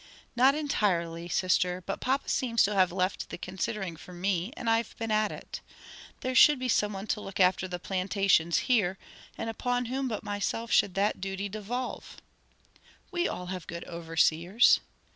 [0.35, 4.97] "Not entirely, sister, but papa seems to have left the considering for me, and I've
[4.97, 5.61] been at it.
[6.21, 8.97] There should be some one to look after the plantations here,
[9.37, 12.17] and upon whom but myself should that duty devolve?"
[13.11, 14.79] "We all have good overseers."